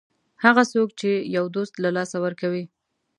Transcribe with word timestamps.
هغه 0.43 0.63
څوک 0.73 0.89
چې 0.99 1.11
یو 1.35 1.45
دوست 1.55 1.73
له 1.83 1.89
لاسه 1.97 2.17
ورکوي. 2.25 2.63